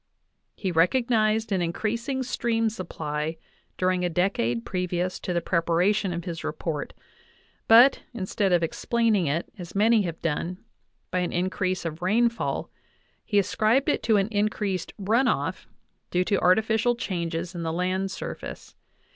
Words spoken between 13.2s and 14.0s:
he ascribed